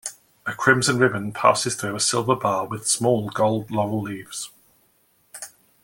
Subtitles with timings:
[0.47, 4.49] A crimson ribbon passes through a silver bar with small gold laurel leaves.